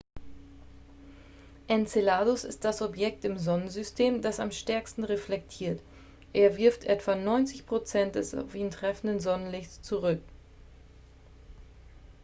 [1.67, 5.79] enceladus ist das objekt im sonnensystem das am stärksten reflektiert
[6.33, 10.23] er wirft etwa 90 prozent des auf ihn treffenden sonnenlichts zurück